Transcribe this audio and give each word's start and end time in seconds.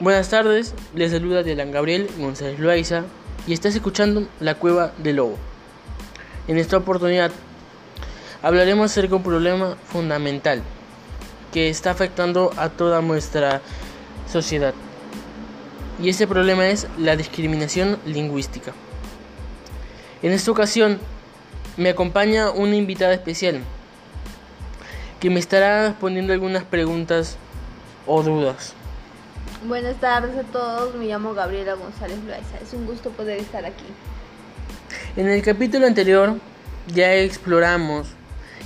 Buenas 0.00 0.30
tardes, 0.30 0.74
les 0.94 1.12
saluda 1.12 1.42
Dylan 1.42 1.72
Gabriel 1.72 2.08
González 2.16 2.58
Loaiza 2.58 3.04
y 3.46 3.52
estás 3.52 3.74
escuchando 3.74 4.26
La 4.40 4.54
Cueva 4.54 4.94
del 4.96 5.16
Lobo. 5.16 5.36
En 6.48 6.56
esta 6.56 6.78
oportunidad 6.78 7.30
hablaremos 8.40 8.90
acerca 8.90 9.10
de 9.10 9.16
un 9.16 9.22
problema 9.22 9.76
fundamental 9.84 10.62
que 11.52 11.68
está 11.68 11.90
afectando 11.90 12.50
a 12.56 12.70
toda 12.70 13.02
nuestra 13.02 13.60
sociedad. 14.26 14.72
Y 16.02 16.08
ese 16.08 16.26
problema 16.26 16.68
es 16.68 16.86
la 16.96 17.14
discriminación 17.14 17.98
lingüística. 18.06 18.72
En 20.22 20.32
esta 20.32 20.50
ocasión 20.50 20.98
me 21.76 21.90
acompaña 21.90 22.52
una 22.52 22.74
invitada 22.74 23.12
especial 23.12 23.60
que 25.20 25.28
me 25.28 25.40
estará 25.40 25.88
respondiendo 25.88 26.32
algunas 26.32 26.64
preguntas 26.64 27.36
o 28.06 28.22
dudas. 28.22 28.79
Buenas 29.66 30.00
tardes 30.00 30.34
a 30.38 30.42
todos, 30.42 30.94
me 30.94 31.04
llamo 31.04 31.34
Gabriela 31.34 31.74
González 31.74 32.18
Loaiza. 32.24 32.56
Es 32.62 32.72
un 32.72 32.86
gusto 32.86 33.10
poder 33.10 33.38
estar 33.38 33.66
aquí. 33.66 33.84
En 35.18 35.28
el 35.28 35.42
capítulo 35.42 35.86
anterior 35.86 36.36
ya 36.94 37.12
exploramos 37.12 38.08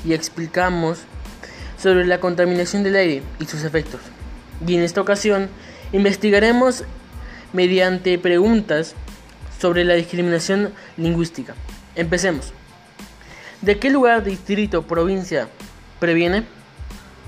y 0.04 0.12
explicamos 0.12 1.00
sobre 1.82 2.06
la 2.06 2.20
contaminación 2.20 2.84
del 2.84 2.94
aire 2.94 3.22
y 3.40 3.46
sus 3.46 3.64
efectos. 3.64 4.02
Y 4.64 4.76
en 4.76 4.82
esta 4.82 5.00
ocasión 5.00 5.48
investigaremos 5.90 6.84
mediante 7.52 8.16
preguntas 8.16 8.94
sobre 9.58 9.82
la 9.84 9.94
discriminación 9.94 10.72
lingüística. 10.96 11.56
Empecemos. 11.96 12.52
¿De 13.62 13.80
qué 13.80 13.90
lugar, 13.90 14.22
distrito, 14.22 14.82
provincia 14.82 15.48
previene? 15.98 16.44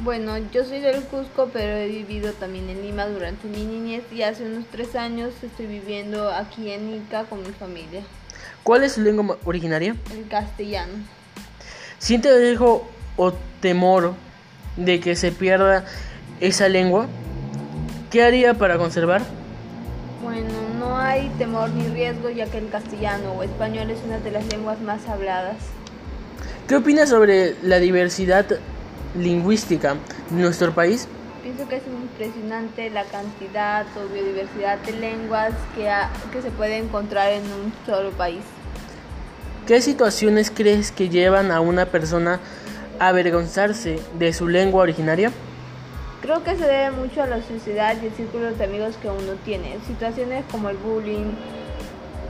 Bueno, 0.01 0.37
yo 0.53 0.63
soy 0.67 0.81
del 0.81 1.03
Cusco, 1.05 1.49
pero 1.53 1.75
he 1.79 1.89
vivido 1.89 2.33
también 2.35 2.69
en 2.69 2.83
Lima 2.83 3.07
durante 3.07 3.49
mi 3.49 3.65
niñez 3.65 4.05
y 4.13 4.23
hace 4.23 4.45
unos 4.45 4.67
tres 4.71 4.95
años 4.95 5.33
estoy 5.43 5.67
viviendo 5.67 6.31
aquí 6.31 6.71
en 6.71 6.95
Ica 6.95 7.25
con 7.25 7.43
mi 7.43 7.53
familia. 7.53 8.03
¿Cuál 8.63 8.85
es 8.85 8.93
su 8.93 9.01
lengua 9.01 9.39
originaria? 9.47 9.97
El 10.15 10.29
castellano. 10.29 10.93
¿Siente 11.99 12.37
riesgo 12.37 12.87
o 13.17 13.33
temor 13.63 14.13
de 14.77 15.01
que 15.01 15.17
se 15.17 15.33
pierda 15.33 15.87
esa 16.41 16.69
lengua? 16.69 17.07
¿Qué 18.11 18.23
haría 18.23 18.53
para 18.53 18.77
conservar? 18.77 19.23
Bueno, 20.23 20.53
no 20.79 20.99
hay 20.99 21.31
temor 21.39 21.71
ni 21.71 21.89
riesgo 21.89 22.29
ya 22.29 22.45
que 22.47 22.59
el 22.59 22.69
castellano 22.69 23.33
o 23.33 23.43
español 23.43 23.89
es 23.91 23.99
una 24.05 24.19
de 24.19 24.31
las 24.31 24.45
lenguas 24.53 24.79
más 24.83 25.09
habladas. 25.09 25.57
¿Qué 26.69 26.77
opina 26.77 27.07
sobre 27.07 27.55
la 27.63 27.79
diversidad 27.79 28.45
lingüística 29.17 29.95
de 30.31 30.43
nuestro 30.43 30.73
país? 30.73 31.09
Pienso 31.43 31.69
que 31.69 31.77
es 31.77 31.83
impresionante 31.87 32.91
la 32.91 33.05
cantidad 33.05 33.87
o 33.97 34.13
biodiversidad 34.13 34.79
de 34.79 34.93
lenguas 34.93 35.53
que, 35.75 35.89
ha- 35.89 36.11
que 36.33 36.43
se 36.43 36.51
puede 36.51 36.79
encontrar 36.79 37.31
en 37.33 37.43
un 37.45 37.73
solo 37.87 38.11
país. 38.11 38.41
¿Qué 39.67 39.81
situaciones 39.81 40.51
crees 40.55 40.91
que 40.93 41.09
llevan 41.09 41.51
a 41.51 41.61
una 41.61 41.87
persona 41.87 42.41
a 42.99 43.09
avergonzarse 43.09 43.99
de 44.19 44.33
su 44.33 44.49
lengua 44.49 44.83
originaria? 44.83 45.31
Creo 46.23 46.43
que 46.43 46.57
se 46.57 46.65
debe 46.65 46.91
mucho 46.93 47.23
a 47.23 47.27
la 47.27 47.41
sociedad 47.43 47.95
y 48.03 48.07
el 48.07 48.13
círculo 48.13 48.53
de 48.53 48.65
amigos 48.65 48.97
que 49.01 49.09
uno 49.09 49.33
tiene. 49.45 49.77
Situaciones 49.87 50.45
como 50.51 50.69
el 50.71 50.77
bullying, 50.77 51.27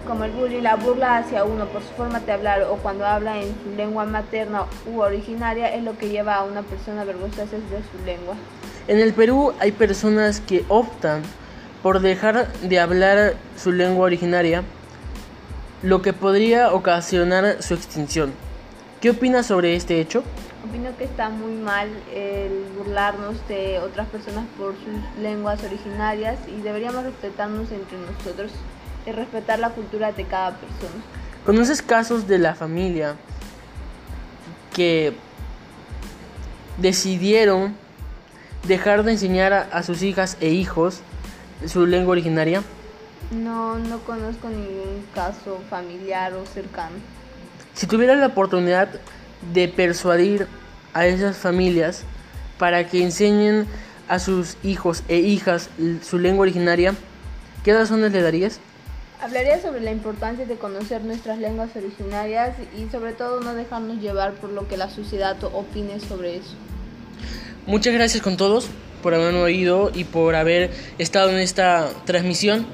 como 0.06 0.24
el 0.24 0.30
bullying, 0.30 0.62
la 0.62 0.76
burla 0.76 1.18
hacia 1.18 1.44
uno 1.44 1.66
por 1.66 1.82
su 1.82 1.88
forma 1.88 2.20
de 2.20 2.32
hablar 2.32 2.62
o 2.62 2.76
cuando 2.76 3.04
habla 3.04 3.38
en 3.40 3.48
su 3.62 3.76
lengua 3.76 4.04
materna 4.06 4.64
u 4.86 5.00
originaria 5.00 5.74
es 5.74 5.82
lo 5.82 5.98
que 5.98 6.08
lleva 6.08 6.36
a 6.36 6.44
una 6.44 6.62
persona 6.62 7.00
a 7.00 7.02
avergonzarse 7.02 7.56
de 7.56 7.82
su 7.90 8.04
lengua. 8.04 8.36
En 8.88 9.00
el 9.00 9.12
Perú 9.12 9.52
hay 9.58 9.72
personas 9.72 10.40
que 10.40 10.64
optan 10.68 11.22
por 11.82 12.00
dejar 12.00 12.52
de 12.62 12.80
hablar 12.80 13.34
su 13.56 13.72
lengua 13.72 14.06
originaria, 14.06 14.62
lo 15.82 16.02
que 16.02 16.12
podría 16.12 16.72
ocasionar 16.72 17.62
su 17.62 17.74
extinción. 17.74 18.32
¿Qué 19.00 19.10
opinas 19.10 19.46
sobre 19.46 19.76
este 19.76 20.00
hecho? 20.00 20.22
Opino 20.68 20.96
que 20.96 21.04
está 21.04 21.28
muy 21.28 21.52
mal 21.52 21.88
el 22.14 22.64
burlarnos 22.76 23.36
de 23.48 23.78
otras 23.80 24.08
personas 24.08 24.44
por 24.58 24.74
sus 24.74 25.22
lenguas 25.22 25.62
originarias 25.62 26.38
y 26.48 26.60
deberíamos 26.62 27.04
respetarnos 27.04 27.70
entre 27.70 27.98
nosotros 27.98 28.52
y 29.06 29.12
respetar 29.12 29.58
la 29.58 29.70
cultura 29.70 30.12
de 30.12 30.24
cada 30.24 30.56
persona. 30.56 31.02
¿Conoces 31.44 31.80
casos 31.80 32.26
de 32.26 32.38
la 32.38 32.54
familia 32.54 33.14
que 34.74 35.14
decidieron 36.78 37.74
dejar 38.66 39.04
de 39.04 39.12
enseñar 39.12 39.52
a, 39.52 39.60
a 39.62 39.82
sus 39.82 40.02
hijas 40.02 40.36
e 40.40 40.50
hijos 40.50 41.00
su 41.66 41.86
lengua 41.86 42.12
originaria? 42.12 42.62
No, 43.30 43.78
no 43.78 44.00
conozco 44.00 44.48
ningún 44.48 45.04
caso 45.14 45.60
familiar 45.70 46.34
o 46.34 46.44
cercano. 46.46 46.96
Si 47.74 47.86
tuvieras 47.86 48.18
la 48.18 48.26
oportunidad 48.26 48.88
de 49.52 49.68
persuadir 49.68 50.46
a 50.94 51.06
esas 51.06 51.36
familias 51.36 52.02
para 52.58 52.88
que 52.88 53.02
enseñen 53.02 53.66
a 54.08 54.18
sus 54.18 54.56
hijos 54.62 55.02
e 55.08 55.18
hijas 55.18 55.68
su 56.02 56.18
lengua 56.18 56.42
originaria, 56.42 56.94
¿qué 57.64 57.74
razones 57.74 58.12
le 58.12 58.22
darías? 58.22 58.60
Hablaría 59.20 59.60
sobre 59.60 59.80
la 59.80 59.92
importancia 59.92 60.44
de 60.44 60.56
conocer 60.56 61.02
nuestras 61.02 61.38
lenguas 61.38 61.70
originarias 61.74 62.56
y 62.78 62.90
sobre 62.90 63.12
todo 63.12 63.40
no 63.40 63.54
dejarnos 63.54 64.00
llevar 64.00 64.34
por 64.34 64.50
lo 64.50 64.68
que 64.68 64.76
la 64.76 64.90
sociedad 64.90 65.36
opine 65.42 66.00
sobre 66.00 66.36
eso. 66.36 66.54
Muchas 67.66 67.94
gracias 67.94 68.22
con 68.22 68.36
todos 68.36 68.68
por 69.02 69.14
haberme 69.14 69.40
oído 69.40 69.90
y 69.94 70.04
por 70.04 70.34
haber 70.34 70.70
estado 70.98 71.30
en 71.30 71.38
esta 71.38 71.90
transmisión. 72.04 72.66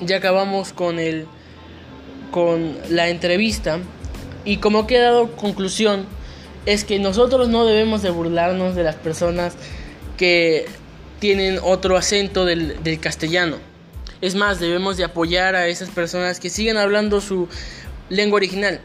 Ya 0.00 0.16
acabamos 0.16 0.72
con 0.72 0.98
el 0.98 1.26
con 2.32 2.76
la 2.90 3.08
entrevista 3.08 3.78
y 4.44 4.56
como 4.56 4.80
ha 4.80 4.86
quedado 4.88 5.36
conclusión 5.36 6.06
es 6.66 6.84
que 6.84 6.98
nosotros 6.98 7.48
no 7.48 7.64
debemos 7.64 8.02
de 8.02 8.10
burlarnos 8.10 8.74
de 8.74 8.82
las 8.82 8.96
personas 8.96 9.54
que 10.16 10.66
tienen 11.20 11.60
otro 11.62 11.96
acento 11.96 12.44
del, 12.44 12.82
del 12.82 12.98
castellano. 12.98 13.73
Es 14.20 14.34
más, 14.34 14.60
debemos 14.60 14.96
de 14.96 15.04
apoyar 15.04 15.54
a 15.54 15.66
esas 15.68 15.90
personas 15.90 16.40
que 16.40 16.50
siguen 16.50 16.76
hablando 16.76 17.20
su 17.20 17.48
lengua 18.08 18.36
original, 18.36 18.80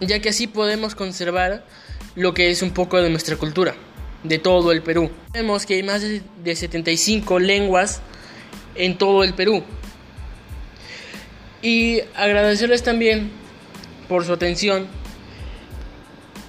ya 0.00 0.20
que 0.20 0.30
así 0.30 0.46
podemos 0.46 0.94
conservar 0.94 1.64
lo 2.14 2.32
que 2.34 2.50
es 2.50 2.62
un 2.62 2.70
poco 2.70 3.00
de 3.00 3.10
nuestra 3.10 3.36
cultura, 3.36 3.74
de 4.22 4.38
todo 4.38 4.72
el 4.72 4.82
Perú. 4.82 5.10
Vemos 5.32 5.66
que 5.66 5.74
hay 5.74 5.82
más 5.82 6.02
de 6.02 6.22
de 6.42 6.56
75 6.56 7.38
lenguas 7.40 8.00
en 8.74 8.96
todo 8.98 9.24
el 9.24 9.34
Perú. 9.34 9.64
Y 11.62 12.00
agradecerles 12.14 12.82
también 12.82 13.30
por 14.08 14.24
su 14.24 14.32
atención 14.34 14.86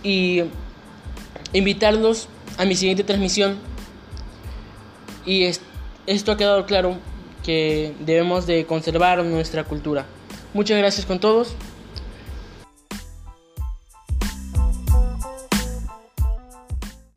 y 0.03 0.43
invitarlos 1.53 2.27
a 2.57 2.65
mi 2.65 2.75
siguiente 2.75 3.03
transmisión. 3.03 3.57
Y 5.25 5.43
es- 5.45 5.61
esto 6.05 6.33
ha 6.33 6.37
quedado 6.37 6.65
claro 6.65 6.99
que 7.45 7.93
debemos 7.99 8.47
de 8.47 8.65
conservar 8.65 9.23
nuestra 9.23 9.63
cultura. 9.63 10.05
Muchas 10.53 10.77
gracias 10.77 11.05
con 11.05 11.19
todos. 11.19 11.55